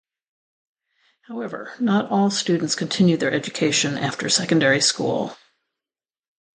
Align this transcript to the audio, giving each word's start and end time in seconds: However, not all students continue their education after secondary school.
However, 1.27 1.75
not 1.79 2.09
all 2.09 2.31
students 2.31 2.73
continue 2.73 3.17
their 3.17 3.31
education 3.31 3.99
after 3.99 4.29
secondary 4.29 4.81
school. 4.81 5.37